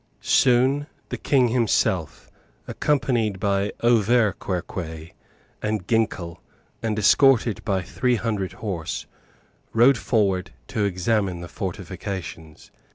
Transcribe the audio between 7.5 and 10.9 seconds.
by three hundred horse, rode forward to